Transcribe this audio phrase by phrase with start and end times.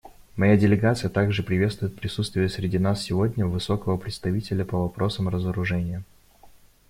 [0.35, 6.01] Моя делегация также приветствует присутствие среди нас сегодня Высокого представителя по вопросам разоружения.